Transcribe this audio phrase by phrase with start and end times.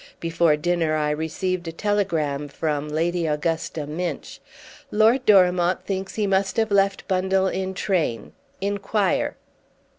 [0.19, 4.41] Before dinner I received a telegram from Lady Augusta Minch.
[4.89, 9.35] "Lord Dorimont thinks he must have left bundle in train—enquire."